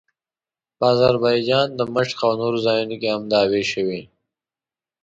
[0.77, 4.01] په اذربایجان، دمشق او نورو ځایونو کې هم دعوې شوې.